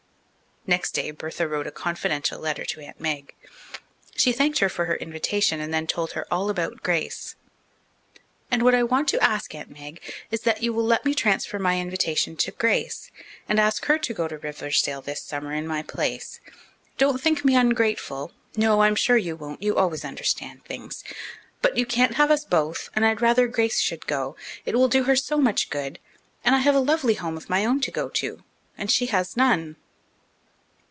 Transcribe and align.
Next 0.67 0.91
day 0.91 1.09
Bertha 1.09 1.47
wrote 1.47 1.65
a 1.65 1.71
confidential 1.71 2.39
letter 2.39 2.63
to 2.65 2.81
Aunt 2.81 2.99
Meg. 2.99 3.33
She 4.15 4.31
thanked 4.31 4.59
her 4.59 4.69
for 4.69 4.85
her 4.85 4.95
invitation 4.95 5.59
and 5.59 5.73
then 5.73 5.87
told 5.87 6.11
her 6.11 6.27
all 6.31 6.51
about 6.51 6.83
Grace. 6.83 7.35
"And 8.51 8.61
what 8.61 8.75
I 8.75 8.83
want 8.83 9.07
to 9.09 9.23
ask, 9.23 9.55
Aunt 9.55 9.71
Meg, 9.71 9.99
is 10.29 10.41
that 10.41 10.61
you 10.61 10.71
will 10.71 10.83
let 10.83 11.03
me 11.03 11.15
transfer 11.15 11.57
my 11.57 11.79
invitation 11.79 12.35
to 12.37 12.51
Grace, 12.51 13.09
and 13.49 13.59
ask 13.59 13.85
her 13.85 13.97
to 13.97 14.13
go 14.13 14.27
to 14.27 14.37
Riversdale 14.37 15.01
this 15.01 15.23
summer 15.23 15.51
in 15.51 15.65
my 15.65 15.81
place. 15.81 16.39
Don't 16.99 17.19
think 17.19 17.43
me 17.43 17.55
ungrateful. 17.55 18.31
No, 18.55 18.83
I'm 18.83 18.95
sure 18.95 19.17
you 19.17 19.35
won't, 19.35 19.63
you 19.63 19.75
always 19.77 20.05
understand 20.05 20.63
things. 20.63 21.03
But 21.63 21.75
you 21.75 21.87
can't 21.87 22.13
have 22.17 22.29
us 22.29 22.45
both, 22.45 22.91
and 22.95 23.03
I'd 23.03 23.19
rather 23.19 23.47
Grace 23.47 23.79
should 23.79 24.05
go. 24.05 24.35
It 24.63 24.75
will 24.75 24.87
do 24.87 25.05
her 25.05 25.15
so 25.15 25.37
much 25.39 25.71
good, 25.71 25.97
and 26.45 26.53
I 26.53 26.59
have 26.59 26.75
a 26.75 26.79
lovely 26.79 27.15
home 27.15 27.35
of 27.35 27.49
my 27.49 27.65
own 27.65 27.81
to 27.81 27.89
go 27.89 28.09
to, 28.09 28.43
and 28.77 28.91
she 28.91 29.07
has 29.07 29.35
none." 29.35 29.77